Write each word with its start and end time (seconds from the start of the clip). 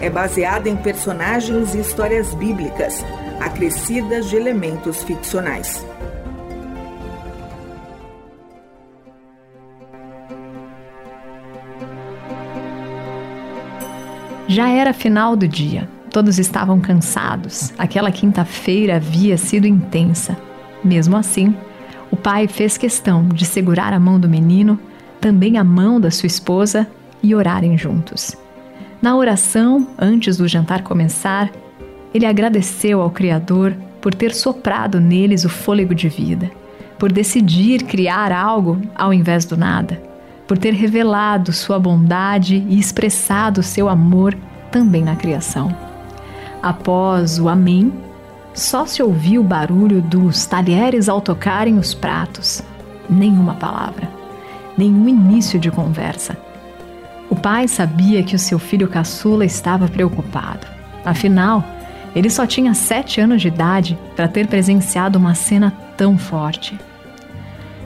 é 0.00 0.08
baseada 0.08 0.68
em 0.68 0.76
personagens 0.76 1.74
e 1.74 1.80
histórias 1.80 2.34
bíblicas, 2.34 3.04
acrescidas 3.38 4.28
de 4.30 4.36
elementos 4.36 5.02
ficcionais. 5.02 5.84
Já 14.48 14.68
era 14.68 14.92
final 14.92 15.36
do 15.36 15.46
dia. 15.46 15.88
Todos 16.10 16.40
estavam 16.40 16.80
cansados. 16.80 17.72
Aquela 17.78 18.10
quinta-feira 18.10 18.96
havia 18.96 19.38
sido 19.38 19.64
intensa. 19.64 20.36
Mesmo 20.82 21.16
assim, 21.16 21.54
o 22.10 22.16
pai 22.16 22.48
fez 22.48 22.76
questão 22.76 23.28
de 23.28 23.44
segurar 23.44 23.92
a 23.92 24.00
mão 24.00 24.18
do 24.18 24.28
menino, 24.28 24.76
também 25.20 25.56
a 25.56 25.62
mão 25.62 26.00
da 26.00 26.10
sua 26.10 26.26
esposa 26.26 26.84
e 27.22 27.32
orarem 27.32 27.78
juntos. 27.78 28.39
Na 29.00 29.16
oração, 29.16 29.86
antes 29.98 30.36
do 30.36 30.46
jantar 30.46 30.82
começar, 30.82 31.50
ele 32.12 32.26
agradeceu 32.26 33.00
ao 33.00 33.10
Criador 33.10 33.74
por 34.00 34.14
ter 34.14 34.34
soprado 34.34 35.00
neles 35.00 35.44
o 35.44 35.48
fôlego 35.48 35.94
de 35.94 36.08
vida, 36.08 36.50
por 36.98 37.10
decidir 37.10 37.84
criar 37.84 38.32
algo 38.32 38.80
ao 38.94 39.12
invés 39.12 39.44
do 39.44 39.56
nada 39.56 40.10
por 40.50 40.58
ter 40.58 40.74
revelado 40.74 41.52
sua 41.52 41.78
bondade 41.78 42.66
e 42.68 42.76
expressado 42.76 43.62
seu 43.62 43.88
amor 43.88 44.36
também 44.68 45.04
na 45.04 45.14
criação. 45.14 45.72
Após 46.60 47.38
o 47.38 47.48
Amém, 47.48 47.92
só 48.52 48.84
se 48.84 49.00
ouviu 49.00 49.42
o 49.42 49.44
barulho 49.44 50.02
dos 50.02 50.46
talheres 50.46 51.08
ao 51.08 51.20
tocarem 51.20 51.78
os 51.78 51.94
pratos. 51.94 52.64
Nenhuma 53.08 53.54
palavra, 53.54 54.10
nenhum 54.76 55.08
início 55.08 55.56
de 55.56 55.70
conversa. 55.70 56.36
O 57.30 57.36
pai 57.36 57.68
sabia 57.68 58.24
que 58.24 58.34
o 58.34 58.38
seu 58.38 58.58
filho 58.58 58.88
caçula 58.88 59.44
estava 59.44 59.86
preocupado. 59.86 60.66
Afinal, 61.04 61.64
ele 62.14 62.28
só 62.28 62.44
tinha 62.44 62.74
sete 62.74 63.20
anos 63.20 63.40
de 63.40 63.48
idade 63.48 63.96
para 64.16 64.26
ter 64.26 64.48
presenciado 64.48 65.16
uma 65.16 65.34
cena 65.34 65.72
tão 65.96 66.18
forte. 66.18 66.76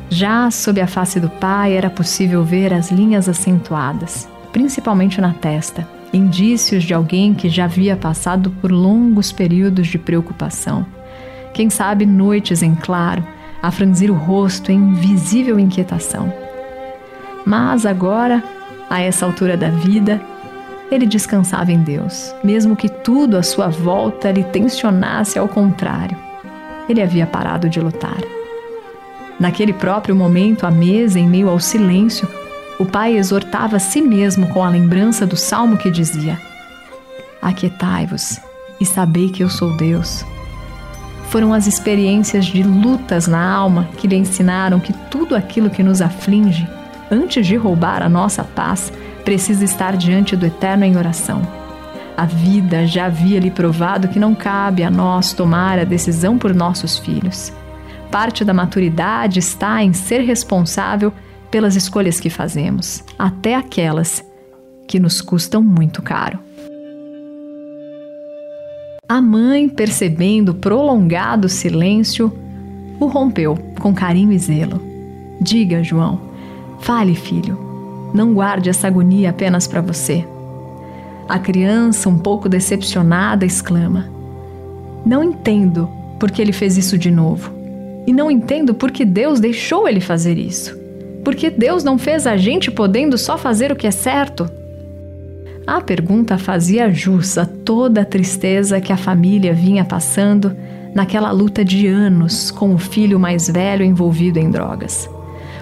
Já 0.09 0.51
sob 0.51 0.81
a 0.81 0.86
face 0.86 1.20
do 1.20 1.28
pai 1.28 1.77
era 1.77 1.91
possível 1.91 2.42
ver 2.42 2.73
as 2.73 2.91
linhas 2.91 3.28
acentuadas, 3.28 4.27
principalmente 4.51 5.20
na 5.20 5.34
testa, 5.34 5.86
indícios 6.12 6.84
de 6.84 6.95
alguém 6.95 7.34
que 7.34 7.48
já 7.48 7.64
havia 7.64 7.97
passado 7.97 8.51
por 8.51 8.73
longos 8.73 9.31
períodos 9.31 9.89
de 9.89 9.98
preocupação. 9.98 10.86
Quem 11.53 11.69
sabe 11.69 12.06
noites 12.06 12.62
em 12.62 12.75
claro, 12.75 13.27
a 13.62 13.70
franzir 13.70 14.11
o 14.11 14.14
rosto 14.14 14.70
em 14.73 14.95
visível 14.95 15.58
inquietação. 15.58 16.33
Mas 17.45 17.84
agora, 17.84 18.42
a 18.95 19.00
essa 19.00 19.27
altura 19.27 19.56
da 19.56 19.69
vida, 19.69 20.20
ele 20.89 21.05
descansava 21.05 21.73
em 21.73 21.83
Deus, 21.83 22.33
mesmo 22.45 22.77
que 22.77 22.89
tudo 22.89 23.36
à 23.36 23.42
sua 23.42 23.69
volta 23.69 24.31
lhe 24.31 24.45
tensionasse 24.45 25.36
ao 25.36 25.48
contrário. 25.48 26.17
Ele 26.89 27.03
havia 27.03 27.27
parado 27.27 27.69
de 27.69 27.81
lutar. 27.81 28.20
Naquele 29.41 29.73
próprio 29.73 30.14
momento, 30.14 30.64
à 30.64 30.70
mesa, 30.70 31.18
em 31.18 31.27
meio 31.27 31.48
ao 31.48 31.58
silêncio, 31.58 32.29
o 32.79 32.85
pai 32.85 33.17
exortava 33.17 33.77
a 33.77 33.80
si 33.80 34.01
mesmo 34.01 34.46
com 34.48 34.63
a 34.63 34.68
lembrança 34.68 35.27
do 35.27 35.36
salmo 35.36 35.77
que 35.77 35.91
dizia: 35.91 36.41
Aquietai-vos 37.42 38.39
e 38.80 38.86
sabei 38.86 39.29
que 39.29 39.42
eu 39.42 39.48
sou 39.48 39.77
Deus. 39.77 40.24
Foram 41.30 41.52
as 41.52 41.67
experiências 41.67 42.45
de 42.45 42.63
lutas 42.63 43.27
na 43.27 43.52
alma 43.52 43.89
que 43.97 44.07
lhe 44.07 44.14
ensinaram 44.14 44.79
que 44.79 44.92
tudo 45.11 45.35
aquilo 45.35 45.68
que 45.68 45.83
nos 45.83 46.01
aflige, 46.01 46.68
antes 47.11 47.47
de 47.47 47.57
roubar 47.57 48.03
a 48.03 48.09
nossa 48.09 48.45
paz, 48.45 48.92
precisa 49.25 49.65
estar 49.65 49.97
diante 49.97 50.37
do 50.37 50.47
Eterno 50.47 50.85
em 50.85 50.97
oração. 50.97 51.42
A 52.17 52.25
vida 52.25 52.87
já 52.87 53.07
havia 53.07 53.41
lhe 53.41 53.51
provado 53.51 54.09
que 54.09 54.19
não 54.19 54.35
cabe 54.35 54.83
a 54.83 54.91
nós 54.91 55.33
tomar 55.33 55.79
a 55.79 55.85
decisão 55.85 56.39
por 56.39 56.55
nossos 56.55 56.98
filhos 56.98 57.53
parte 58.15 58.45
da 58.45 58.55
maturidade 58.55 59.41
está 59.41 59.83
em 59.83 59.92
ser 59.92 60.20
responsável 60.20 61.13
pelas 61.51 61.75
escolhas 61.75 62.20
que 62.20 62.31
fazemos, 62.31 63.03
até 63.19 63.57
aquelas 63.57 64.25
que 64.86 65.01
nos 65.01 65.21
custam 65.21 65.61
muito 65.61 66.01
caro. 66.01 66.39
A 69.09 69.21
mãe, 69.21 69.69
percebendo 69.69 70.51
o 70.51 70.55
prolongado 70.55 71.48
silêncio, 71.48 72.33
o 73.01 73.07
rompeu 73.07 73.59
com 73.81 73.92
carinho 73.92 74.31
e 74.31 74.39
zelo. 74.39 74.81
Diga, 75.41 75.83
João, 75.83 76.21
fale, 76.84 77.14
filho, 77.14 77.58
não 78.12 78.34
guarde 78.34 78.68
essa 78.68 78.86
agonia 78.86 79.30
apenas 79.30 79.67
para 79.67 79.80
você. 79.80 80.22
A 81.27 81.39
criança, 81.39 82.11
um 82.11 82.18
pouco 82.18 82.46
decepcionada, 82.46 83.46
exclama: 83.46 84.11
Não 85.05 85.24
entendo 85.24 85.89
por 86.20 86.30
que 86.30 86.42
ele 86.42 86.52
fez 86.52 86.77
isso 86.77 86.98
de 86.98 87.11
novo. 87.11 87.50
E 88.06 88.12
não 88.12 88.30
entendo 88.30 88.74
por 88.74 88.90
que 88.90 89.02
Deus 89.02 89.40
deixou 89.40 89.89
ele 89.89 90.00
fazer 90.00 90.36
isso. 90.36 90.78
Porque 91.24 91.48
Deus 91.48 91.83
não 91.83 91.96
fez 91.96 92.27
a 92.27 92.36
gente 92.36 92.70
podendo 92.70 93.17
só 93.17 93.39
fazer 93.39 93.73
o 93.73 93.77
que 93.77 93.86
é 93.86 93.90
certo? 93.90 94.46
A 95.67 95.80
pergunta 95.80 96.36
fazia 96.36 96.92
jus 96.92 97.39
a 97.39 97.46
toda 97.46 98.02
a 98.02 98.05
tristeza 98.05 98.78
que 98.78 98.92
a 98.92 98.96
família 98.98 99.55
vinha 99.55 99.86
passando 99.86 100.55
naquela 100.94 101.30
luta 101.30 101.64
de 101.64 101.86
anos 101.86 102.50
com 102.50 102.74
o 102.74 102.78
filho 102.78 103.18
mais 103.18 103.48
velho 103.48 103.83
envolvido 103.83 104.39
em 104.39 104.50
drogas. 104.50 105.08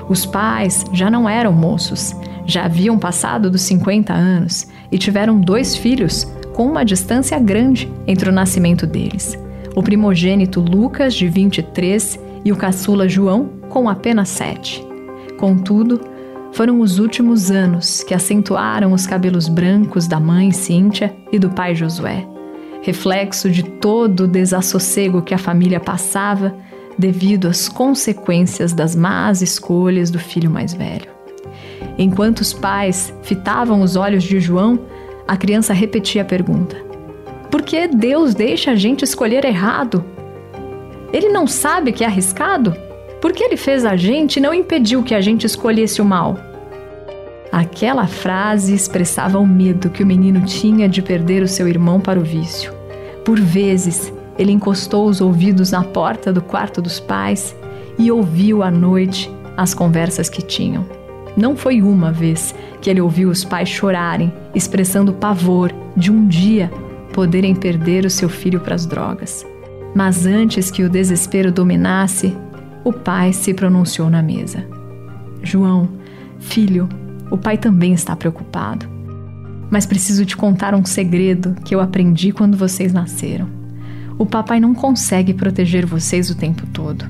Os 0.08 0.26
pais 0.26 0.84
já 0.92 1.10
não 1.10 1.28
eram 1.28 1.52
moços, 1.52 2.14
já 2.44 2.64
haviam 2.64 2.98
passado 2.98 3.50
dos 3.50 3.62
50 3.62 4.12
anos 4.12 4.66
e 4.90 4.98
tiveram 4.98 5.40
dois 5.40 5.76
filhos 5.76 6.24
com 6.54 6.66
uma 6.66 6.84
distância 6.84 7.38
grande 7.38 7.90
entre 8.06 8.28
o 8.28 8.32
nascimento 8.32 8.86
deles. 8.86 9.38
O 9.74 9.82
primogênito 9.82 10.60
Lucas, 10.60 11.14
de 11.14 11.28
23, 11.28 12.18
e 12.44 12.52
o 12.52 12.56
caçula 12.56 13.08
João 13.08 13.50
com 13.68 13.88
apenas 13.88 14.28
sete. 14.28 14.84
Contudo, 15.38 16.00
foram 16.52 16.80
os 16.80 16.98
últimos 16.98 17.50
anos 17.50 18.02
que 18.02 18.14
acentuaram 18.14 18.92
os 18.92 19.06
cabelos 19.06 19.48
brancos 19.48 20.06
da 20.06 20.20
mãe 20.20 20.52
Cíntia 20.52 21.14
e 21.32 21.38
do 21.38 21.50
pai 21.50 21.74
Josué, 21.74 22.26
reflexo 22.82 23.50
de 23.50 23.62
todo 23.62 24.24
o 24.24 24.28
desassossego 24.28 25.22
que 25.22 25.32
a 25.32 25.38
família 25.38 25.80
passava 25.80 26.54
devido 26.98 27.48
às 27.48 27.68
consequências 27.68 28.72
das 28.72 28.94
más 28.94 29.42
escolhas 29.42 30.10
do 30.10 30.18
filho 30.18 30.50
mais 30.50 30.72
velho. 30.74 31.10
Enquanto 31.98 32.40
os 32.40 32.52
pais 32.52 33.12
fitavam 33.22 33.82
os 33.82 33.96
olhos 33.96 34.24
de 34.24 34.40
João, 34.40 34.78
a 35.26 35.36
criança 35.36 35.72
repetia 35.72 36.22
a 36.22 36.24
pergunta: 36.24 36.76
Por 37.50 37.62
que 37.62 37.88
Deus 37.88 38.34
deixa 38.34 38.72
a 38.72 38.76
gente 38.76 39.04
escolher 39.04 39.44
errado? 39.44 40.04
Ele 41.12 41.28
não 41.28 41.46
sabe 41.46 41.92
que 41.92 42.04
é 42.04 42.06
arriscado? 42.06 42.74
Por 43.20 43.32
que 43.32 43.44
ele 43.44 43.56
fez 43.56 43.84
a 43.84 43.94
gente 43.94 44.36
e 44.36 44.40
não 44.40 44.52
impediu 44.52 45.02
que 45.02 45.14
a 45.14 45.20
gente 45.20 45.46
escolhesse 45.46 46.00
o 46.00 46.04
mal? 46.04 46.36
Aquela 47.52 48.06
frase 48.06 48.74
expressava 48.74 49.38
o 49.38 49.46
medo 49.46 49.90
que 49.90 50.02
o 50.02 50.06
menino 50.06 50.40
tinha 50.46 50.88
de 50.88 51.02
perder 51.02 51.42
o 51.42 51.48
seu 51.48 51.68
irmão 51.68 52.00
para 52.00 52.18
o 52.18 52.22
vício. 52.22 52.72
Por 53.24 53.38
vezes, 53.38 54.12
ele 54.38 54.52
encostou 54.52 55.06
os 55.06 55.20
ouvidos 55.20 55.70
na 55.70 55.84
porta 55.84 56.32
do 56.32 56.40
quarto 56.40 56.80
dos 56.80 56.98
pais 56.98 57.54
e 57.98 58.10
ouviu 58.10 58.62
à 58.62 58.70
noite 58.70 59.30
as 59.56 59.74
conversas 59.74 60.28
que 60.28 60.42
tinham. 60.42 60.84
Não 61.36 61.56
foi 61.56 61.80
uma 61.82 62.12
vez 62.12 62.54
que 62.80 62.90
ele 62.90 63.00
ouviu 63.00 63.30
os 63.30 63.44
pais 63.44 63.68
chorarem, 63.68 64.32
expressando 64.54 65.12
pavor 65.12 65.72
de 65.96 66.10
um 66.10 66.26
dia 66.26 66.70
poderem 67.12 67.54
perder 67.54 68.04
o 68.04 68.10
seu 68.10 68.28
filho 68.28 68.60
para 68.60 68.74
as 68.74 68.86
drogas. 68.86 69.46
Mas 69.94 70.26
antes 70.26 70.70
que 70.70 70.82
o 70.82 70.88
desespero 70.88 71.52
dominasse, 71.52 72.36
o 72.84 72.92
pai 72.92 73.32
se 73.32 73.52
pronunciou 73.52 74.08
na 74.08 74.22
mesa. 74.22 74.66
João, 75.42 75.88
filho, 76.38 76.88
o 77.30 77.36
pai 77.36 77.58
também 77.58 77.92
está 77.92 78.16
preocupado. 78.16 78.86
Mas 79.70 79.86
preciso 79.86 80.24
te 80.24 80.36
contar 80.36 80.74
um 80.74 80.84
segredo 80.84 81.54
que 81.64 81.74
eu 81.74 81.80
aprendi 81.80 82.32
quando 82.32 82.56
vocês 82.56 82.92
nasceram. 82.92 83.61
O 84.18 84.26
papai 84.26 84.60
não 84.60 84.74
consegue 84.74 85.34
proteger 85.34 85.86
vocês 85.86 86.30
o 86.30 86.36
tempo 86.36 86.66
todo. 86.72 87.04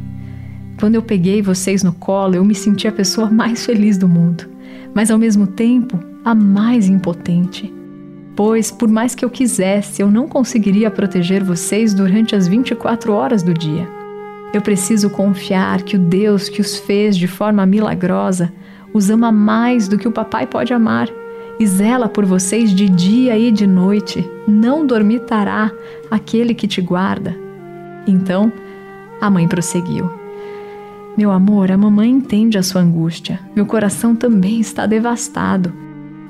Quando 0.78 0.94
eu 0.94 1.02
peguei 1.02 1.43
vocês 1.43 1.82
no 1.82 1.93
colo, 1.93 2.34
eu 2.34 2.44
me 2.44 2.54
senti 2.54 2.88
a 2.88 2.93
pessoa 2.93 3.31
mais 3.31 3.64
feliz 3.64 3.96
do 3.99 4.08
mundo, 4.08 4.44
mas 4.94 5.10
ao 5.10 5.19
mesmo 5.19 5.46
tempo 5.46 5.99
a 6.25 6.34
mais 6.34 6.88
impotente. 6.88 7.72
Pois, 8.34 8.70
por 8.70 8.88
mais 8.88 9.14
que 9.14 9.25
eu 9.25 9.31
quisesse, 9.31 10.00
eu 10.00 10.10
não 10.10 10.26
conseguiria 10.26 10.90
proteger 10.90 11.44
vocês 11.44 11.93
durante 11.93 12.34
as 12.34 12.49
24 12.49 13.12
horas 13.12 13.43
do 13.43 13.52
dia. 13.52 13.87
Eu 14.54 14.62
preciso 14.62 15.10
confiar 15.10 15.82
que 15.82 15.96
o 15.96 15.99
Deus 15.99 16.49
que 16.49 16.60
os 16.60 16.78
fez 16.78 17.16
de 17.16 17.26
forma 17.26 17.64
milagrosa 17.66 18.52
os 18.93 19.10
ama 19.10 19.32
mais 19.32 19.88
do 19.88 19.96
que 19.96 20.08
o 20.08 20.12
papai 20.12 20.46
pode 20.46 20.72
amar 20.72 21.08
e 21.58 21.66
zela 21.66 22.08
por 22.08 22.25
vocês 22.25 22.75
de 22.75 22.88
dia 22.88 23.38
e 23.38 23.50
de 23.50 23.66
noite. 23.66 24.28
Não 24.46 24.87
dormitará 24.87 25.70
aquele 26.10 26.54
que 26.54 26.66
te 26.66 26.81
guarda. 26.81 27.37
Então, 28.06 28.52
a 29.20 29.31
mãe 29.31 29.46
prosseguiu. 29.46 30.10
Meu 31.16 31.31
amor, 31.31 31.70
a 31.70 31.76
mamãe 31.76 32.10
entende 32.10 32.56
a 32.56 32.62
sua 32.62 32.81
angústia. 32.81 33.38
Meu 33.54 33.66
coração 33.66 34.14
também 34.16 34.60
está 34.60 34.87
devastado. 34.87 35.72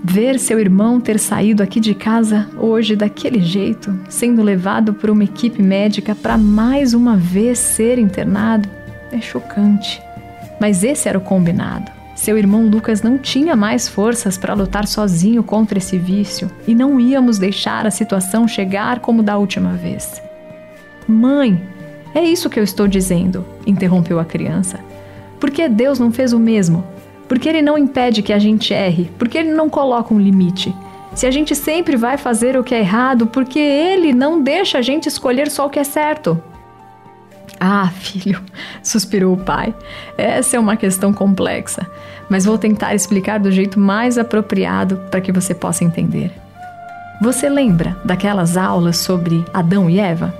Ver 0.05 0.39
seu 0.39 0.59
irmão 0.59 1.01
ter 1.01 1.19
saído 1.21 1.63
aqui 1.63 1.79
de 1.79 1.95
casa 1.95 2.49
hoje 2.59 2.97
daquele 2.97 3.41
jeito, 3.41 3.97
sendo 4.09 4.43
levado 4.43 4.93
por 4.93 5.09
uma 5.09 5.23
equipe 5.23 5.63
médica 5.63 6.15
para 6.15 6.37
mais 6.37 6.93
uma 6.93 7.17
vez 7.17 7.59
ser 7.59 7.99
internado, 7.99 8.69
é 9.13 9.21
chocante. 9.21 10.03
Mas 10.61 10.83
esse 10.83 11.09
era 11.09 11.17
o 11.17 11.23
combinado. 11.23 12.02
Seu 12.23 12.39
irmão 12.39 12.69
Lucas 12.69 13.03
não 13.03 13.19
tinha 13.19 13.57
mais 13.57 13.89
forças 13.89 14.39
para 14.39 14.55
lutar 14.55 14.87
sozinho 14.87 15.43
contra 15.43 15.79
esse 15.79 15.99
vício 15.99 16.49
e 16.69 16.73
não 16.73 17.01
íamos 17.01 17.37
deixar 17.37 17.85
a 17.85 17.91
situação 17.91 18.47
chegar 18.47 19.01
como 19.01 19.25
da 19.25 19.37
última 19.37 19.73
vez. 19.73 20.23
Mãe, 21.09 21.61
é 22.15 22.23
isso 22.23 22.49
que 22.49 22.61
eu 22.61 22.63
estou 22.63 22.87
dizendo, 22.87 23.45
interrompeu 23.67 24.21
a 24.21 24.25
criança. 24.25 24.79
Por 25.41 25.51
que 25.51 25.69
Deus 25.69 25.99
não 25.99 26.13
fez 26.13 26.33
o 26.33 26.39
mesmo? 26.39 26.85
Porque 27.27 27.49
Ele 27.49 27.61
não 27.61 27.77
impede 27.77 28.23
que 28.23 28.33
a 28.33 28.39
gente 28.39 28.73
erre? 28.73 29.11
Porque 29.19 29.39
Ele 29.39 29.51
não 29.51 29.69
coloca 29.69 30.15
um 30.15 30.21
limite? 30.21 30.73
Se 31.17 31.27
a 31.27 31.31
gente 31.33 31.57
sempre 31.57 31.97
vai 31.97 32.17
fazer 32.17 32.57
o 32.57 32.63
que 32.63 32.73
é 32.73 32.79
errado, 32.79 33.27
porque 33.27 33.59
Ele 33.59 34.13
não 34.13 34.41
deixa 34.41 34.79
a 34.79 34.83
gente 34.83 35.09
escolher 35.09 35.51
só 35.51 35.67
o 35.67 35.71
que 35.71 35.81
é 35.81 35.85
certo? 35.85 36.41
Ah, 37.61 37.89
filho, 37.95 38.41
suspirou 38.83 39.35
o 39.35 39.45
pai. 39.45 39.75
Essa 40.19 40.57
é 40.57 40.61
uma 40.61 40.77
questão 40.77 41.13
complexa, 41.13 41.87
mas 42.29 42.45
vou 42.45 42.59
tentar 42.59 42.95
explicar 42.95 43.39
do 43.39 43.53
jeito 43.53 43.79
mais 43.79 44.19
apropriado 44.19 44.97
para 45.11 45.21
que 45.21 45.33
você 45.33 45.55
possa 45.55 45.85
entender. 45.85 46.33
Você 47.21 47.49
lembra 47.49 47.97
daquelas 48.05 48.57
aulas 48.57 48.97
sobre 48.97 49.45
Adão 49.55 49.89
e 49.89 50.01
Eva? 50.01 50.35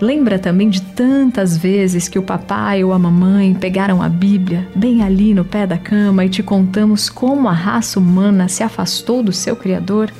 Lembra 0.00 0.38
também 0.38 0.68
de 0.68 0.82
tantas 0.82 1.56
vezes 1.56 2.06
que 2.08 2.18
o 2.18 2.22
papai 2.22 2.84
ou 2.84 2.92
a 2.92 2.98
mamãe 2.98 3.54
pegaram 3.54 4.02
a 4.02 4.08
Bíblia 4.08 4.68
bem 4.74 5.02
ali 5.02 5.32
no 5.32 5.44
pé 5.44 5.66
da 5.66 5.78
cama 5.78 6.24
e 6.24 6.28
te 6.28 6.42
contamos 6.42 7.08
como 7.08 7.48
a 7.48 7.52
raça 7.52 7.98
humana 7.98 8.46
se 8.48 8.62
afastou 8.62 9.22
do 9.22 9.32
seu 9.32 9.56
Criador? 9.56 10.12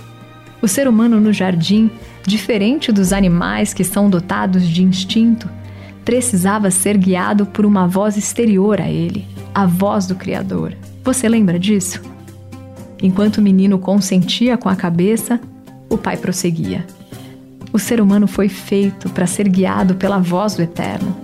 O 0.63 0.69
ser 0.69 0.89
humano 0.89 1.21
no 1.21 1.33
jardim, 1.33 1.91
diferente 2.27 2.91
dos 2.91 3.13
animais 3.13 3.75
que 3.75 3.85
são 3.85 4.09
dotados 4.09 4.67
de 4.67 4.83
instinto, 4.83 5.51
precisava 6.07 6.71
ser 6.71 6.97
guiado 6.97 7.45
por 7.47 7.67
uma 7.67 7.89
voz 7.89 8.17
exterior 8.17 8.81
a 8.81 8.89
ele, 8.89 9.27
a 9.53 9.67
voz 9.67 10.07
do 10.07 10.15
Criador. 10.15 10.73
Você 11.03 11.29
lembra 11.29 11.59
disso? 11.59 12.01
Enquanto 13.03 13.39
o 13.39 13.43
menino 13.43 13.77
consentia 13.77 14.57
com 14.57 14.69
a 14.69 14.77
cabeça, 14.77 15.41
o 15.91 15.99
pai 15.99 16.17
prosseguia. 16.17 16.87
O 17.73 17.79
ser 17.79 18.01
humano 18.01 18.29
foi 18.29 18.49
feito 18.49 19.11
para 19.11 19.27
ser 19.27 19.49
guiado 19.49 19.97
pela 19.97 20.21
voz 20.21 20.55
do 20.55 20.63
Eterno, 20.63 21.15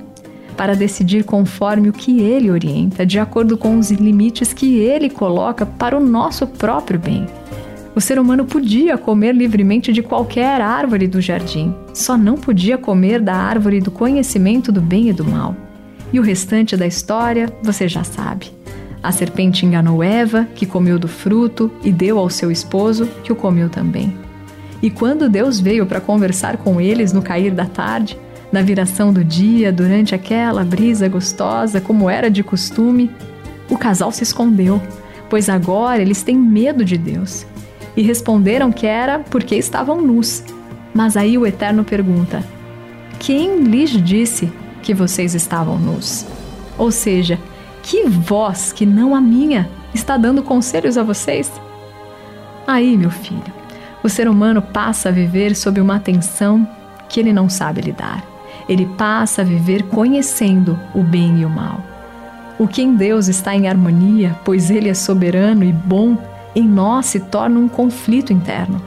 para 0.57 0.75
decidir 0.75 1.23
conforme 1.23 1.89
o 1.89 1.93
que 1.93 2.19
ele 2.21 2.51
orienta, 2.51 3.07
de 3.07 3.21
acordo 3.21 3.57
com 3.57 3.79
os 3.79 3.89
limites 3.93 4.53
que 4.53 4.81
ele 4.81 5.09
coloca 5.09 5.65
para 5.65 5.97
o 5.97 6.05
nosso 6.05 6.45
próprio 6.45 6.99
bem. 6.99 7.25
O 7.95 8.01
ser 8.01 8.19
humano 8.19 8.45
podia 8.45 8.99
comer 8.99 9.33
livremente 9.33 9.93
de 9.93 10.03
qualquer 10.03 10.61
árvore 10.61 11.07
do 11.07 11.21
jardim, 11.21 11.73
só 11.93 12.17
não 12.17 12.37
podia 12.37 12.79
comer 12.79 13.21
da 13.21 13.35
árvore 13.35 13.81
do 13.81 13.91
conhecimento 13.91 14.73
do 14.73 14.81
bem 14.81 15.09
e 15.09 15.13
do 15.13 15.25
mal. 15.25 15.55
E 16.13 16.19
o 16.19 16.23
restante 16.23 16.77
da 16.77 16.87
história 16.87 17.49
você 17.63 17.89
já 17.89 18.05
sabe. 18.05 18.51
A 19.03 19.11
serpente 19.11 19.67
enganou 19.67 20.03
Eva, 20.03 20.47
que 20.55 20.65
comeu 20.65 20.99
do 20.99 21.09
fruto, 21.09 21.71
e 21.83 21.91
deu 21.91 22.19
ao 22.19 22.31
seu 22.31 22.51
esposo, 22.51 23.09
que 23.25 23.33
o 23.33 23.37
comeu 23.37 23.69
também. 23.69 24.17
E 24.81 24.91
quando 24.91 25.29
Deus 25.29 25.59
veio 25.59 25.87
para 25.87 26.01
conversar 26.01 26.57
com 26.57 26.81
eles 26.81 27.13
no 27.13 27.23
cair 27.23 27.53
da 27.53 27.67
tarde, 27.67 28.19
na 28.53 28.63
viração 28.63 29.13
do 29.13 29.25
dia, 29.25 29.73
durante 29.73 30.15
aquela 30.15 30.63
brisa 30.63 31.09
gostosa, 31.09 31.81
como 31.81 32.09
era 32.09 32.31
de 32.31 32.45
costume, 32.45 33.11
o 33.69 33.77
casal 33.77 34.13
se 34.13 34.23
escondeu, 34.23 34.81
pois 35.31 35.49
agora 35.49 36.03
eles 36.03 36.23
têm 36.23 36.37
medo 36.37 36.85
de 36.85 36.99
Deus. 36.99 37.47
E 37.97 38.03
responderam 38.03 38.71
que 38.71 38.87
era 38.87 39.19
porque 39.19 39.55
estavam 39.57 40.01
nus. 40.01 40.45
Mas 40.95 41.17
aí 41.17 41.37
o 41.39 41.47
Eterno 41.47 41.85
pergunta: 41.85 42.43
Quem 43.19 43.63
lhes 43.63 43.91
disse 43.91 44.53
que 44.83 44.95
vocês 44.95 45.35
estavam 45.35 45.79
nus? 45.79 46.27
Ou 46.77 46.91
seja, 46.91 47.39
que 47.83 48.09
voz 48.09 48.73
que 48.73 48.87
não 48.87 49.15
a 49.15 49.21
minha 49.21 49.69
está 49.95 50.17
dando 50.17 50.43
conselhos 50.43 50.97
a 50.97 51.03
vocês? 51.03 51.51
Aí, 52.67 52.97
meu 52.97 53.11
filho, 53.11 53.53
o 54.03 54.09
ser 54.09 54.29
humano 54.29 54.63
passa 54.63 55.09
a 55.09 55.13
viver 55.13 55.55
sob 55.55 55.81
uma 55.81 55.99
tensão 55.99 56.67
que 57.09 57.21
ele 57.21 57.33
não 57.33 57.49
sabe 57.49 57.81
lidar. 57.81 58.25
Ele 58.69 58.87
passa 58.87 59.43
a 59.43 59.45
viver 59.45 59.85
conhecendo 59.85 60.79
o 60.95 61.03
bem 61.03 61.41
e 61.41 61.45
o 61.45 61.51
mal. 61.51 61.81
O 62.59 62.69
que 62.69 62.83
em 62.83 62.95
Deus 62.95 63.29
está 63.29 63.55
em 63.55 63.69
harmonia, 63.69 64.37
pois 64.45 64.71
Ele 64.71 64.89
é 64.89 64.95
soberano 64.95 65.65
e 65.65 65.73
bom, 65.73 66.17
em 66.55 66.63
nós 66.63 67.07
se 67.07 67.19
torna 67.19 67.59
um 67.59 67.69
conflito 67.69 68.33
interno. 68.33 68.81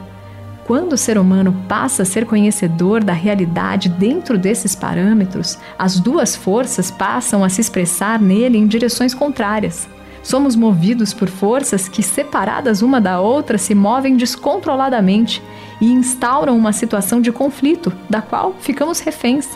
Quando 0.66 0.94
o 0.94 0.98
ser 0.98 1.16
humano 1.16 1.54
passa 1.68 2.02
a 2.02 2.04
ser 2.04 2.26
conhecedor 2.26 3.04
da 3.04 3.12
realidade 3.12 3.88
dentro 3.88 4.36
desses 4.36 4.74
parâmetros, 4.74 5.56
as 5.78 6.00
duas 6.00 6.34
forças 6.34 6.90
passam 6.90 7.44
a 7.44 7.48
se 7.48 7.60
expressar 7.60 8.20
nele 8.20 8.58
em 8.58 8.66
direções 8.66 9.14
contrárias. 9.14 9.88
Somos 10.24 10.56
movidos 10.56 11.14
por 11.14 11.28
forças 11.28 11.88
que, 11.88 12.02
separadas 12.02 12.82
uma 12.82 13.00
da 13.00 13.20
outra, 13.20 13.58
se 13.58 13.76
movem 13.76 14.16
descontroladamente 14.16 15.40
e 15.80 15.86
instauram 15.86 16.58
uma 16.58 16.72
situação 16.72 17.20
de 17.20 17.30
conflito, 17.30 17.92
da 18.10 18.20
qual 18.20 18.52
ficamos 18.58 18.98
reféns. 18.98 19.48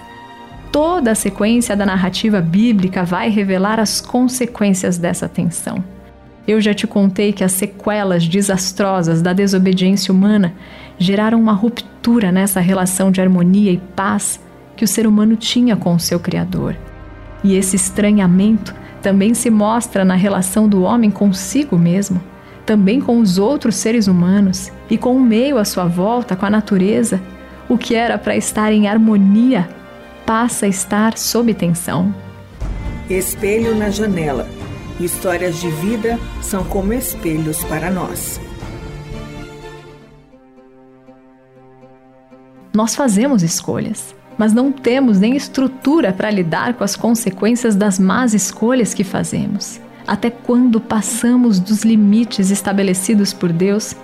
Toda 0.71 1.11
a 1.11 1.17
sequência 1.17 1.75
da 1.75 1.85
narrativa 1.85 2.41
bíblica 2.41 3.03
vai 3.03 3.31
revelar 3.31 3.81
as 3.81 4.01
consequências 4.01 4.97
dessa 4.97 5.29
tensão. 5.29 5.83
Eu 6.47 6.61
já 6.61 6.73
te 6.73 6.87
contei 6.87 7.33
que 7.33 7.45
as 7.45 7.53
sequelas 7.53 8.27
desastrosas 8.27 9.21
da 9.21 9.33
desobediência 9.33 10.13
humana 10.13 10.55
geraram 11.01 11.41
uma 11.41 11.55
ruptura 11.55 12.31
nessa 12.31 12.61
relação 12.61 13.11
de 13.11 13.23
harmonia 13.23 13.73
e 13.73 13.79
paz 13.79 14.39
que 14.77 14.85
o 14.85 14.89
ser 14.89 15.07
humano 15.07 15.35
tinha 15.35 15.75
com 15.75 15.95
o 15.95 15.99
seu 15.99 16.21
Criador. 16.21 16.77
E 17.43 17.57
esse 17.57 17.75
estranhamento 17.75 18.75
também 19.01 19.33
se 19.33 19.49
mostra 19.49 20.05
na 20.05 20.15
relação 20.15 20.69
do 20.69 20.83
homem 20.83 21.11
consigo 21.11 21.79
mesmo, 21.79 22.21
também 22.67 23.01
com 23.01 23.19
os 23.19 23.39
outros 23.39 23.77
seres 23.77 24.07
humanos 24.07 24.71
e 24.91 24.99
com 24.99 25.17
o 25.17 25.21
meio 25.21 25.57
à 25.57 25.65
sua 25.65 25.87
volta, 25.87 26.37
com 26.37 26.45
a 26.45 26.51
natureza. 26.51 27.19
O 27.67 27.79
que 27.79 27.95
era 27.95 28.19
para 28.19 28.37
estar 28.37 28.71
em 28.71 28.87
harmonia 28.87 29.69
passa 30.27 30.67
a 30.67 30.69
estar 30.69 31.17
sob 31.17 31.55
tensão. 31.55 32.15
Espelho 33.09 33.75
na 33.75 33.89
janela. 33.89 34.47
Histórias 35.01 35.59
de 35.61 35.71
vida 35.71 36.19
são 36.43 36.63
como 36.63 36.93
espelhos 36.93 37.65
para 37.65 37.91
nós. 37.91 38.39
Nós 42.81 42.95
fazemos 42.95 43.43
escolhas 43.43 44.15
mas 44.39 44.55
não 44.55 44.73
temos 44.73 45.19
nem 45.19 45.37
estrutura 45.37 46.15
para 46.15 46.31
lidar 46.31 46.73
com 46.73 46.83
as 46.83 46.97
consequências 46.97 47.77
das 47.77 47.99
más 47.99 48.33
escolhas 48.33 48.95
que 48.95 49.05
fazemos. 49.05 49.79
Até 50.07 50.31
quando 50.31 50.81
passamos 50.81 51.61
dos 51.61 51.83
limites 51.83 52.51
estabelecidos 52.51 53.35
por 53.35 53.53
Deus, 53.53 53.95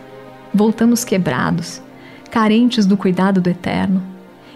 voltamos 0.53 1.05
quebrados, 1.05 1.81
carentes 2.31 2.85
do 2.85 2.99
cuidado 2.99 3.41
do 3.41 3.49
Eterno. 3.49 4.03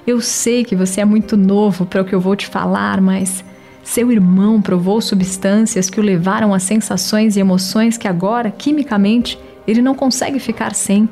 Eu 0.06 0.20
sei 0.20 0.66
que 0.66 0.76
você 0.76 1.00
é 1.00 1.04
muito 1.06 1.34
novo 1.34 1.86
para 1.86 2.02
o 2.02 2.04
que 2.04 2.14
eu 2.14 2.20
vou 2.20 2.36
te 2.36 2.46
falar, 2.46 3.00
mas 3.00 3.42
seu 3.82 4.12
irmão 4.12 4.60
provou 4.60 5.00
substâncias 5.00 5.88
que 5.88 5.98
o 5.98 6.02
levaram 6.02 6.52
a 6.52 6.58
sensações 6.58 7.38
e 7.38 7.40
emoções 7.40 7.96
que 7.96 8.06
agora, 8.06 8.50
quimicamente, 8.50 9.38
ele 9.66 9.80
não 9.80 9.94
consegue 9.94 10.38
ficar 10.38 10.74
sem. 10.74 11.08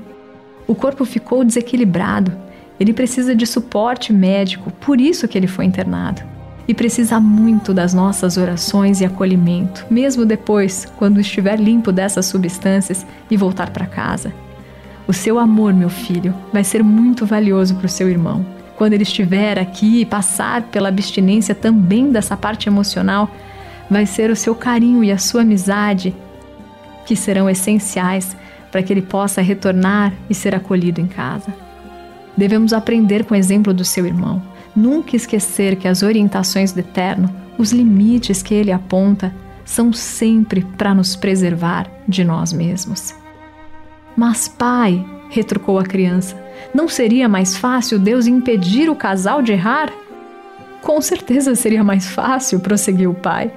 O 0.67 0.75
corpo 0.75 1.07
ficou 1.07 1.43
desequilibrado 1.43 2.48
ele 2.79 2.93
precisa 2.93 3.35
de 3.35 3.47
suporte 3.47 4.13
médico, 4.13 4.71
por 4.71 5.01
isso 5.01 5.27
que 5.27 5.37
ele 5.37 5.47
foi 5.47 5.65
internado. 5.65 6.23
E 6.67 6.75
precisa 6.75 7.19
muito 7.19 7.73
das 7.73 7.95
nossas 7.95 8.37
orações 8.37 9.01
e 9.01 9.05
acolhimento, 9.05 9.87
mesmo 9.91 10.25
depois, 10.25 10.87
quando 10.97 11.19
estiver 11.19 11.59
limpo 11.59 11.91
dessas 11.91 12.27
substâncias 12.27 13.07
e 13.31 13.37
voltar 13.37 13.71
para 13.71 13.87
casa. 13.87 14.33
O 15.07 15.13
seu 15.13 15.39
amor, 15.39 15.73
meu 15.73 15.89
filho, 15.89 16.35
vai 16.53 16.63
ser 16.63 16.85
muito 16.85 17.25
valioso 17.25 17.75
para 17.77 17.87
o 17.87 17.89
seu 17.89 18.11
irmão. 18.11 18.45
Quando 18.77 18.93
ele 18.93 19.03
estiver 19.03 19.59
aqui 19.59 20.03
e 20.03 20.05
passar 20.05 20.63
pela 20.65 20.91
abstinência 20.91 21.55
também 21.55 22.13
dessa 22.13 22.37
parte 22.37 22.69
emocional, 22.69 23.31
vai 23.91 24.05
ser 24.05 24.31
o 24.31 24.37
seu 24.37 24.55
carinho 24.55 25.03
e 25.03 25.11
a 25.11 25.19
sua 25.19 25.41
amizade 25.41 26.15
que 27.07 27.17
serão 27.17 27.49
essenciais 27.49 28.37
para 28.71 28.83
que 28.83 28.93
ele 28.93 29.01
possa 29.01 29.41
retornar 29.41 30.13
e 30.29 30.35
ser 30.35 30.55
acolhido 30.55 31.01
em 31.01 31.07
casa. 31.07 31.68
Devemos 32.39 32.73
aprender 32.73 33.25
com 33.25 33.35
o 33.35 33.37
exemplo 33.37 33.75
do 33.75 33.85
seu 33.85 34.07
irmão. 34.07 34.41
Nunca 34.75 35.17
esquecer 35.17 35.75
que 35.75 35.89
as 35.89 36.05
orientações 36.05 36.71
do 36.71 36.79
Eterno, 36.79 37.29
os 37.59 37.73
limites 37.73 38.45
que 38.45 38.55
ele 38.55 38.71
aponta, 38.71 39.35
são 39.65 39.93
sempre 39.93 40.65
para 40.79 40.95
nos 40.95 41.17
preservar 41.17 41.91
de 42.07 42.23
nós 42.23 42.53
mesmos. 42.53 43.13
Mas, 44.17 44.47
pai, 44.47 45.05
retrucou 45.29 45.81
a 45.81 45.85
criança, 45.85 46.41
não 46.73 46.89
seria 46.89 47.29
mais 47.29 47.57
fácil 47.57 47.99
Deus 47.99 48.29
impedir 48.29 48.89
o 48.89 48.95
casal 48.95 49.43
de 49.43 49.51
errar? 49.51 49.93
Com 50.81 51.01
certeza 51.01 51.57
seria 51.57 51.83
mais 51.83 52.09
fácil, 52.09 52.61
prosseguiu 52.61 53.11
o 53.11 53.15
pai, 53.15 53.53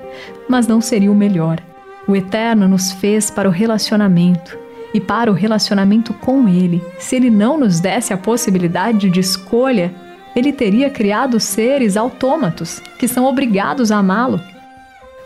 mas 0.49 0.65
não 0.65 0.81
seria 0.81 1.11
o 1.11 1.15
melhor. 1.15 1.59
O 2.07 2.15
Eterno 2.15 2.67
nos 2.67 2.91
fez 2.93 3.29
para 3.29 3.47
o 3.47 3.51
relacionamento 3.51 4.60
e 4.93 4.99
para 4.99 5.31
o 5.31 5.33
relacionamento 5.33 6.13
com 6.13 6.47
Ele. 6.47 6.81
Se 6.99 7.15
Ele 7.15 7.29
não 7.29 7.57
nos 7.57 7.79
desse 7.79 8.13
a 8.13 8.17
possibilidade 8.17 9.09
de 9.09 9.19
escolha, 9.19 9.93
Ele 10.35 10.51
teria 10.51 10.89
criado 10.89 11.39
seres 11.39 11.97
autômatos 11.97 12.81
que 12.99 13.07
são 13.07 13.25
obrigados 13.25 13.91
a 13.91 13.97
amá-lo. 13.97 14.39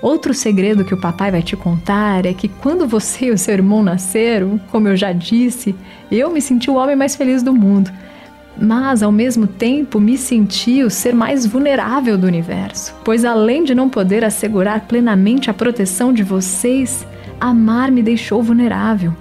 Outro 0.01 0.33
segredo 0.33 0.85
que 0.85 0.93
o 0.93 0.99
papai 0.99 1.31
vai 1.31 1.41
te 1.41 1.55
contar 1.55 2.25
é 2.25 2.33
que 2.33 2.47
quando 2.47 2.87
você 2.87 3.27
e 3.27 3.31
o 3.31 3.37
seu 3.37 3.53
irmão 3.53 3.81
nasceram, 3.81 4.59
como 4.71 4.87
eu 4.87 4.95
já 4.95 5.11
disse, 5.11 5.75
eu 6.11 6.29
me 6.29 6.41
senti 6.41 6.69
o 6.69 6.75
homem 6.75 6.95
mais 6.95 7.15
feliz 7.15 7.41
do 7.41 7.53
mundo 7.53 7.91
mas 8.57 9.03
ao 9.03 9.11
mesmo 9.11 9.47
tempo 9.47 9.99
me 9.99 10.17
senti 10.17 10.83
o 10.83 10.89
ser 10.89 11.13
mais 11.13 11.45
vulnerável 11.45 12.17
do 12.17 12.27
universo, 12.27 12.95
pois 13.03 13.25
além 13.25 13.63
de 13.63 13.75
não 13.75 13.89
poder 13.89 14.23
assegurar 14.23 14.81
plenamente 14.81 15.49
a 15.49 15.53
proteção 15.53 16.13
de 16.13 16.23
vocês, 16.23 17.05
amar 17.39 17.91
me 17.91 18.01
deixou 18.01 18.41
vulnerável. 18.41 19.13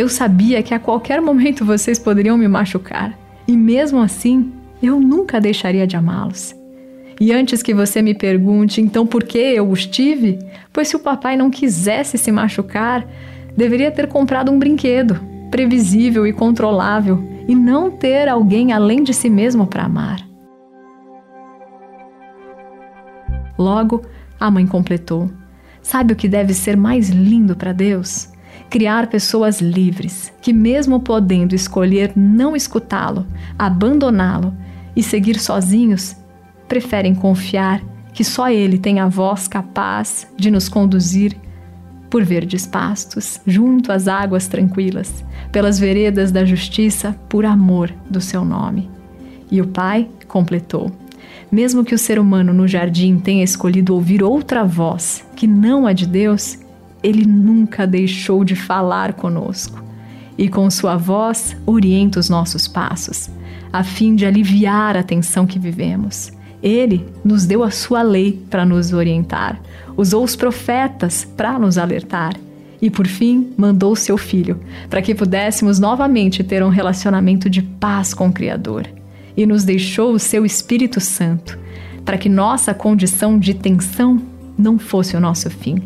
Eu 0.00 0.08
sabia 0.08 0.62
que 0.62 0.72
a 0.72 0.80
qualquer 0.80 1.20
momento 1.20 1.62
vocês 1.62 1.98
poderiam 1.98 2.38
me 2.38 2.48
machucar, 2.48 3.12
e 3.46 3.54
mesmo 3.54 4.00
assim, 4.00 4.50
eu 4.82 4.98
nunca 4.98 5.38
deixaria 5.38 5.86
de 5.86 5.94
amá-los. 5.94 6.54
E 7.20 7.30
antes 7.34 7.62
que 7.62 7.74
você 7.74 8.00
me 8.00 8.14
pergunte, 8.14 8.80
então 8.80 9.06
por 9.06 9.22
que 9.22 9.36
eu 9.36 9.68
os 9.68 9.84
tive? 9.84 10.38
Pois 10.72 10.88
se 10.88 10.96
o 10.96 11.00
papai 11.00 11.36
não 11.36 11.50
quisesse 11.50 12.16
se 12.16 12.32
machucar, 12.32 13.06
deveria 13.54 13.90
ter 13.90 14.08
comprado 14.08 14.50
um 14.50 14.58
brinquedo, 14.58 15.20
previsível 15.50 16.26
e 16.26 16.32
controlável, 16.32 17.22
e 17.46 17.54
não 17.54 17.90
ter 17.90 18.26
alguém 18.26 18.72
além 18.72 19.02
de 19.02 19.12
si 19.12 19.28
mesmo 19.28 19.66
para 19.66 19.84
amar. 19.84 20.26
Logo, 23.58 24.00
a 24.40 24.50
mãe 24.50 24.66
completou: 24.66 25.30
Sabe 25.82 26.14
o 26.14 26.16
que 26.16 26.26
deve 26.26 26.54
ser 26.54 26.74
mais 26.74 27.10
lindo 27.10 27.54
para 27.54 27.74
Deus? 27.74 28.30
Criar 28.68 29.08
pessoas 29.08 29.60
livres, 29.60 30.32
que, 30.40 30.52
mesmo 30.52 31.00
podendo 31.00 31.54
escolher 31.54 32.12
não 32.14 32.54
escutá-lo, 32.54 33.26
abandoná-lo 33.58 34.54
e 34.94 35.02
seguir 35.02 35.38
sozinhos, 35.38 36.16
preferem 36.68 37.14
confiar 37.14 37.82
que 38.12 38.24
só 38.24 38.50
Ele 38.50 38.78
tem 38.78 39.00
a 39.00 39.08
voz 39.08 39.48
capaz 39.48 40.26
de 40.36 40.50
nos 40.50 40.68
conduzir 40.68 41.36
por 42.10 42.24
verdes 42.24 42.66
pastos, 42.66 43.40
junto 43.46 43.92
às 43.92 44.08
águas 44.08 44.48
tranquilas, 44.48 45.24
pelas 45.52 45.78
veredas 45.78 46.32
da 46.32 46.44
justiça, 46.44 47.16
por 47.28 47.44
amor 47.44 47.92
do 48.10 48.20
seu 48.20 48.44
nome. 48.44 48.90
E 49.50 49.60
o 49.60 49.68
Pai 49.68 50.08
completou: 50.26 50.90
Mesmo 51.50 51.84
que 51.84 51.94
o 51.94 51.98
ser 51.98 52.18
humano 52.18 52.52
no 52.52 52.66
jardim 52.66 53.18
tenha 53.18 53.44
escolhido 53.44 53.94
ouvir 53.94 54.22
outra 54.22 54.64
voz, 54.64 55.24
que 55.36 55.46
não 55.46 55.86
a 55.86 55.92
de 55.92 56.06
Deus, 56.06 56.58
ele 57.02 57.24
nunca 57.24 57.86
deixou 57.86 58.44
de 58.44 58.54
falar 58.54 59.14
conosco. 59.14 59.82
E 60.36 60.48
com 60.48 60.70
sua 60.70 60.96
voz 60.96 61.56
orienta 61.66 62.18
os 62.18 62.28
nossos 62.28 62.66
passos, 62.66 63.30
a 63.72 63.84
fim 63.84 64.14
de 64.14 64.24
aliviar 64.24 64.96
a 64.96 65.02
tensão 65.02 65.46
que 65.46 65.58
vivemos. 65.58 66.32
Ele 66.62 67.06
nos 67.24 67.46
deu 67.46 67.62
a 67.62 67.70
sua 67.70 68.02
lei 68.02 68.42
para 68.50 68.64
nos 68.64 68.92
orientar, 68.92 69.60
usou 69.96 70.24
os 70.24 70.36
profetas 70.36 71.24
para 71.24 71.58
nos 71.58 71.78
alertar 71.78 72.34
e, 72.80 72.88
por 72.90 73.06
fim, 73.06 73.52
mandou 73.56 73.94
seu 73.94 74.16
filho 74.16 74.58
para 74.88 75.02
que 75.02 75.14
pudéssemos 75.14 75.78
novamente 75.78 76.42
ter 76.42 76.62
um 76.62 76.68
relacionamento 76.68 77.50
de 77.50 77.62
paz 77.62 78.14
com 78.14 78.28
o 78.28 78.32
Criador. 78.32 78.86
E 79.36 79.46
nos 79.46 79.64
deixou 79.64 80.12
o 80.12 80.18
seu 80.18 80.44
Espírito 80.44 81.00
Santo 81.00 81.58
para 82.04 82.18
que 82.18 82.28
nossa 82.28 82.74
condição 82.74 83.38
de 83.38 83.54
tensão 83.54 84.20
não 84.58 84.78
fosse 84.78 85.16
o 85.16 85.20
nosso 85.20 85.48
fim. 85.50 85.76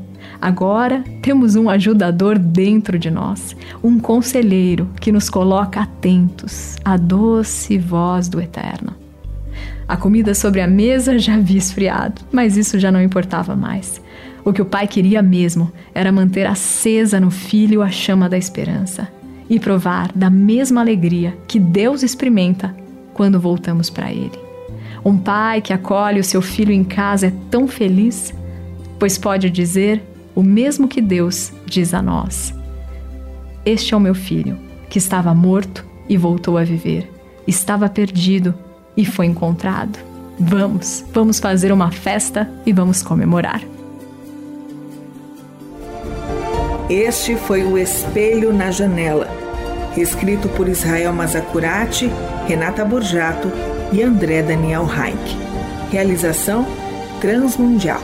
Agora 0.44 1.02
temos 1.22 1.56
um 1.56 1.70
ajudador 1.70 2.38
dentro 2.38 2.98
de 2.98 3.10
nós, 3.10 3.56
um 3.82 3.98
conselheiro 3.98 4.90
que 5.00 5.10
nos 5.10 5.30
coloca 5.30 5.80
atentos 5.80 6.76
à 6.84 6.98
doce 6.98 7.78
voz 7.78 8.28
do 8.28 8.38
Eterno. 8.42 8.92
A 9.88 9.96
comida 9.96 10.34
sobre 10.34 10.60
a 10.60 10.66
mesa 10.66 11.18
já 11.18 11.36
havia 11.36 11.56
esfriado, 11.56 12.20
mas 12.30 12.58
isso 12.58 12.78
já 12.78 12.92
não 12.92 13.00
importava 13.02 13.56
mais. 13.56 14.02
O 14.44 14.52
que 14.52 14.60
o 14.60 14.66
pai 14.66 14.86
queria 14.86 15.22
mesmo 15.22 15.72
era 15.94 16.12
manter 16.12 16.46
acesa 16.46 17.18
no 17.18 17.30
filho 17.30 17.80
a 17.80 17.90
chama 17.90 18.28
da 18.28 18.36
esperança 18.36 19.08
e 19.48 19.58
provar 19.58 20.12
da 20.14 20.28
mesma 20.28 20.82
alegria 20.82 21.34
que 21.48 21.58
Deus 21.58 22.02
experimenta 22.02 22.76
quando 23.14 23.40
voltamos 23.40 23.88
para 23.88 24.12
Ele. 24.12 24.38
Um 25.02 25.16
pai 25.16 25.62
que 25.62 25.72
acolhe 25.72 26.20
o 26.20 26.24
seu 26.24 26.42
filho 26.42 26.70
em 26.70 26.84
casa 26.84 27.28
é 27.28 27.32
tão 27.50 27.66
feliz, 27.66 28.34
pois 28.98 29.16
pode 29.16 29.48
dizer 29.48 30.02
o 30.34 30.42
mesmo 30.42 30.88
que 30.88 31.00
Deus 31.00 31.52
diz 31.66 31.94
a 31.94 32.02
nós: 32.02 32.54
Este 33.64 33.94
é 33.94 33.96
o 33.96 34.00
meu 34.00 34.14
filho, 34.14 34.58
que 34.88 34.98
estava 34.98 35.34
morto 35.34 35.84
e 36.08 36.16
voltou 36.16 36.58
a 36.58 36.64
viver, 36.64 37.10
estava 37.46 37.88
perdido 37.88 38.54
e 38.96 39.04
foi 39.04 39.26
encontrado. 39.26 39.98
Vamos, 40.38 41.04
vamos 41.12 41.38
fazer 41.38 41.72
uma 41.72 41.90
festa 41.90 42.50
e 42.66 42.72
vamos 42.72 43.02
comemorar. 43.02 43.62
Este 46.90 47.36
foi 47.36 47.64
o 47.64 47.78
Espelho 47.78 48.52
na 48.52 48.70
Janela, 48.70 49.28
escrito 49.96 50.48
por 50.50 50.68
Israel 50.68 51.12
Mazacurati, 51.12 52.10
Renata 52.46 52.84
Borjato 52.84 53.50
e 53.92 54.02
André 54.02 54.42
Daniel 54.42 54.86
Heinck. 54.86 55.36
Realização 55.90 56.66
Transmundial. 57.20 58.02